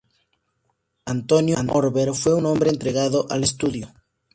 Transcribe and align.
Antonio 1.05 1.57
Orbe 1.69 2.11
fue 2.15 2.33
un 2.33 2.47
hombre 2.47 2.71
entregado 2.71 3.27
al 3.29 3.43
estudio. 3.43 3.93